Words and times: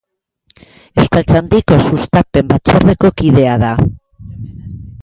Euskaltzaindiko 1.03 1.77
Sustapen 1.89 2.51
batzordeko 2.55 3.13
kidea 3.23 3.61
da. 3.67 3.73